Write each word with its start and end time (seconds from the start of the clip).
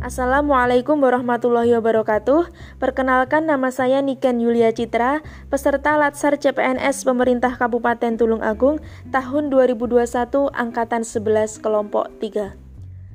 Assalamualaikum 0.00 0.96
warahmatullahi 0.96 1.76
wabarakatuh. 1.76 2.48
Perkenalkan 2.80 3.44
nama 3.44 3.68
saya 3.68 4.00
Niken 4.00 4.40
Yulia 4.40 4.72
Citra, 4.72 5.20
peserta 5.52 6.00
Latsar 6.00 6.40
CPNS 6.40 7.04
Pemerintah 7.04 7.52
Kabupaten 7.60 8.16
Tulung 8.16 8.40
Agung 8.40 8.80
tahun 9.12 9.52
2021 9.52 10.56
angkatan 10.56 11.04
11 11.04 11.60
kelompok 11.60 12.08
3. 12.16 12.56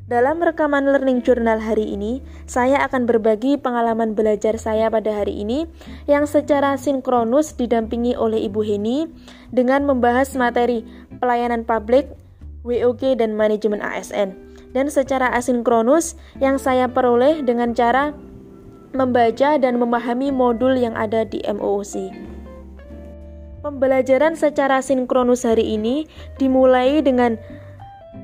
Dalam 0.06 0.38
rekaman 0.38 0.86
learning 0.86 1.26
journal 1.26 1.58
hari 1.58 1.90
ini, 1.90 2.22
saya 2.46 2.78
akan 2.86 3.10
berbagi 3.10 3.58
pengalaman 3.58 4.14
belajar 4.14 4.62
saya 4.62 4.86
pada 4.94 5.10
hari 5.10 5.42
ini 5.42 5.66
yang 6.06 6.30
secara 6.30 6.78
sinkronus 6.78 7.58
didampingi 7.58 8.14
oleh 8.14 8.46
Ibu 8.46 8.62
Heni 8.62 9.10
dengan 9.50 9.90
membahas 9.90 10.38
materi 10.38 10.86
pelayanan 11.18 11.66
publik, 11.66 12.14
WOG 12.62 13.18
dan 13.18 13.34
manajemen 13.34 13.82
ASN 13.82 14.45
dan 14.76 14.92
secara 14.92 15.32
asinkronus 15.32 16.20
yang 16.44 16.60
saya 16.60 16.92
peroleh 16.92 17.40
dengan 17.40 17.72
cara 17.72 18.12
membaca 18.92 19.56
dan 19.56 19.80
memahami 19.80 20.36
modul 20.36 20.76
yang 20.76 20.94
ada 21.00 21.24
di 21.24 21.40
MOOC. 21.48 22.12
Pembelajaran 23.64 24.38
secara 24.38 24.84
sinkronus 24.84 25.48
hari 25.48 25.80
ini 25.80 26.06
dimulai 26.38 27.02
dengan 27.02 27.40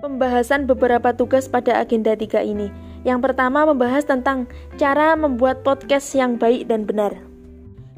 pembahasan 0.03 0.69
beberapa 0.69 1.15
tugas 1.15 1.49
pada 1.49 1.81
agenda 1.81 2.13
3 2.13 2.45
ini. 2.45 2.69
Yang 3.01 3.31
pertama 3.31 3.65
membahas 3.65 4.05
tentang 4.05 4.45
cara 4.77 5.17
membuat 5.17 5.65
podcast 5.65 6.13
yang 6.13 6.37
baik 6.37 6.69
dan 6.69 6.85
benar, 6.85 7.17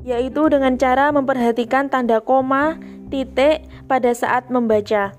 yaitu 0.07 0.47
dengan 0.47 0.79
cara 0.79 1.11
memperhatikan 1.11 1.91
tanda 1.91 2.23
koma, 2.23 2.79
titik 3.11 3.67
pada 3.91 4.15
saat 4.15 4.47
membaca, 4.47 5.11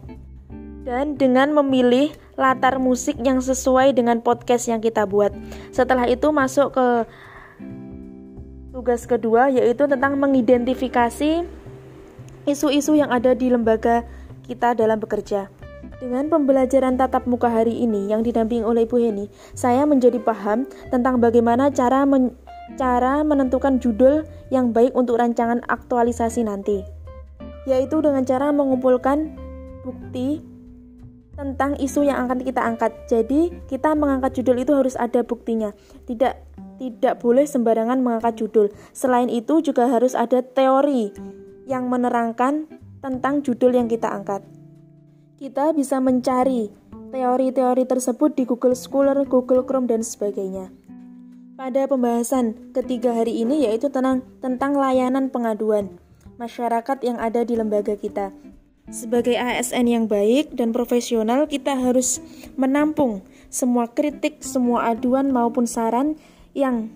dan 0.84 1.16
dengan 1.16 1.50
memilih 1.56 2.12
latar 2.36 2.76
musik 2.76 3.16
yang 3.24 3.40
sesuai 3.40 3.96
dengan 3.96 4.20
podcast 4.20 4.68
yang 4.68 4.84
kita 4.84 5.08
buat. 5.08 5.32
Setelah 5.72 6.06
itu 6.06 6.28
masuk 6.30 6.76
ke 6.76 6.86
tugas 8.70 9.08
kedua 9.08 9.48
yaitu 9.48 9.88
tentang 9.88 10.20
mengidentifikasi 10.20 11.48
isu-isu 12.44 12.92
yang 12.92 13.08
ada 13.08 13.32
di 13.32 13.48
lembaga 13.48 14.04
kita 14.44 14.76
dalam 14.76 15.00
bekerja. 15.00 15.48
Dengan 16.04 16.28
pembelajaran 16.28 17.00
tatap 17.00 17.24
muka 17.24 17.48
hari 17.48 17.80
ini 17.80 18.12
yang 18.12 18.20
didampingi 18.20 18.66
oleh 18.66 18.84
Ibu 18.84 19.00
Heni, 19.00 19.26
saya 19.56 19.88
menjadi 19.88 20.20
paham 20.20 20.69
tentang 20.92 21.16
bagaimana 21.16 21.72
cara 21.72 22.04
men 22.04 22.36
cara 22.76 23.24
menentukan 23.24 23.80
judul 23.80 24.24
yang 24.52 24.72
baik 24.74 24.92
untuk 24.92 25.16
rancangan 25.16 25.64
aktualisasi 25.64 26.44
nanti. 26.44 26.84
Yaitu 27.64 28.04
dengan 28.04 28.26
cara 28.28 28.52
mengumpulkan 28.52 29.32
bukti 29.86 30.53
tentang 31.34 31.74
isu 31.78 32.06
yang 32.06 32.27
akan 32.27 32.42
kita 32.42 32.62
angkat. 32.62 32.94
Jadi, 33.10 33.50
kita 33.66 33.94
mengangkat 33.98 34.38
judul 34.40 34.62
itu 34.62 34.72
harus 34.74 34.94
ada 34.94 35.22
buktinya. 35.27 35.74
Tidak 36.06 36.54
tidak 36.78 37.22
boleh 37.22 37.46
sembarangan 37.46 38.02
mengangkat 38.02 38.34
judul. 38.46 38.66
Selain 38.91 39.30
itu 39.30 39.62
juga 39.62 39.86
harus 39.86 40.18
ada 40.18 40.42
teori 40.42 41.14
yang 41.70 41.86
menerangkan 41.86 42.66
tentang 42.98 43.44
judul 43.44 43.74
yang 43.76 43.86
kita 43.86 44.10
angkat. 44.10 44.42
Kita 45.38 45.74
bisa 45.76 46.00
mencari 46.00 46.70
teori-teori 47.14 47.84
tersebut 47.86 48.34
di 48.34 48.42
Google 48.48 48.74
Scholar, 48.74 49.14
Google 49.28 49.62
Chrome 49.62 49.86
dan 49.86 50.02
sebagainya. 50.02 50.70
Pada 51.54 51.86
pembahasan 51.86 52.74
ketiga 52.74 53.14
hari 53.14 53.38
ini 53.46 53.70
yaitu 53.70 53.86
tentang 53.86 54.26
tentang 54.42 54.74
layanan 54.74 55.30
pengaduan 55.30 56.02
masyarakat 56.34 56.98
yang 57.06 57.22
ada 57.22 57.46
di 57.46 57.54
lembaga 57.54 57.94
kita. 57.94 58.34
Sebagai 58.84 59.40
ASN 59.40 59.88
yang 59.88 60.04
baik 60.04 60.52
dan 60.52 60.77
profesional, 60.77 61.48
kita 61.48 61.72
harus 61.72 62.20
menampung 62.60 63.24
semua 63.48 63.88
kritik, 63.88 64.44
semua 64.44 64.92
aduan 64.92 65.32
maupun 65.32 65.64
saran 65.64 66.20
yang 66.52 66.92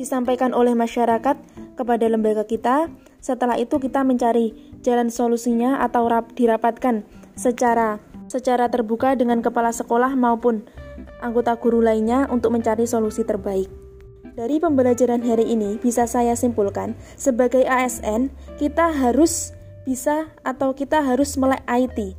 disampaikan 0.00 0.56
oleh 0.56 0.72
masyarakat 0.72 1.36
kepada 1.76 2.06
lembaga 2.08 2.48
kita. 2.48 2.88
Setelah 3.20 3.60
itu 3.60 3.76
kita 3.76 4.00
mencari 4.00 4.56
jalan 4.80 5.12
solusinya 5.12 5.84
atau 5.84 6.08
rap, 6.08 6.32
dirapatkan 6.32 7.04
secara 7.36 8.00
secara 8.24 8.72
terbuka 8.72 9.12
dengan 9.12 9.44
kepala 9.44 9.76
sekolah 9.76 10.16
maupun 10.16 10.64
anggota 11.20 11.52
guru 11.60 11.84
lainnya 11.84 12.24
untuk 12.32 12.56
mencari 12.56 12.88
solusi 12.88 13.28
terbaik. 13.28 13.68
Dari 14.34 14.58
pembelajaran 14.58 15.22
hari 15.22 15.52
ini 15.52 15.78
bisa 15.78 16.08
saya 16.10 16.34
simpulkan, 16.34 16.98
sebagai 17.14 17.62
ASN 17.62 18.34
kita 18.58 18.90
harus 18.90 19.54
bisa 19.84 20.32
atau 20.42 20.72
kita 20.72 21.04
harus 21.04 21.36
melek 21.36 21.62
IT. 21.68 22.16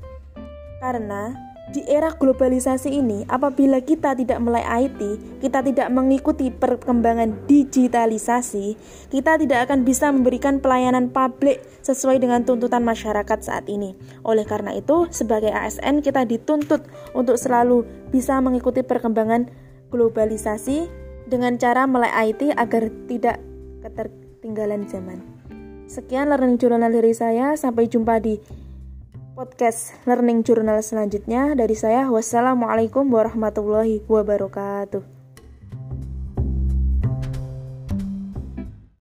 Karena 0.79 1.33
di 1.65 1.81
era 1.89 2.13
globalisasi 2.13 2.93
ini, 2.93 3.25
apabila 3.25 3.81
kita 3.81 4.13
tidak 4.13 4.37
melek 4.37 4.63
IT, 4.63 5.01
kita 5.41 5.65
tidak 5.65 5.89
mengikuti 5.89 6.53
perkembangan 6.53 7.49
digitalisasi, 7.49 8.77
kita 9.09 9.41
tidak 9.41 9.65
akan 9.65 9.81
bisa 9.81 10.13
memberikan 10.13 10.61
pelayanan 10.61 11.09
publik 11.09 11.59
sesuai 11.81 12.21
dengan 12.21 12.45
tuntutan 12.45 12.85
masyarakat 12.85 13.39
saat 13.41 13.65
ini. 13.65 13.97
Oleh 14.21 14.45
karena 14.45 14.77
itu, 14.77 15.09
sebagai 15.09 15.49
ASN 15.49 16.05
kita 16.05 16.23
dituntut 16.23 16.85
untuk 17.17 17.35
selalu 17.35 17.81
bisa 18.13 18.37
mengikuti 18.45 18.85
perkembangan 18.85 19.49
globalisasi 19.89 20.85
dengan 21.25 21.57
cara 21.57 21.89
melek 21.89 22.13
IT 22.13 22.41
agar 22.55 22.93
tidak 23.09 23.37
ketertinggalan 23.81 24.85
zaman. 24.85 25.34
Sekian 25.95 26.27
learning 26.27 26.59
journal 26.59 26.91
dari 26.91 27.15
saya. 27.15 27.55
Sampai 27.55 27.87
jumpa 27.87 28.19
di 28.19 28.35
podcast 29.31 29.95
learning 30.03 30.43
journal 30.43 30.83
selanjutnya 30.83 31.55
dari 31.55 31.71
saya. 31.71 32.11
Wassalamualaikum 32.11 33.07
warahmatullahi 33.07 34.03
wabarakatuh. 34.03 34.99